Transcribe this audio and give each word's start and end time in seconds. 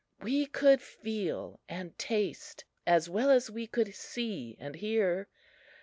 We 0.19 0.47
could 0.47 0.81
feel 0.81 1.59
and 1.69 1.95
taste 1.95 2.65
as 2.87 3.07
well 3.07 3.29
as 3.29 3.51
we 3.51 3.67
could 3.67 3.93
see 3.93 4.57
and 4.59 4.73
hear. 4.73 5.27